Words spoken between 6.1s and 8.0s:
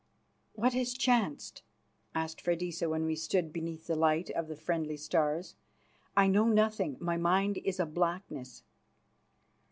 "I know nothing; my mind is a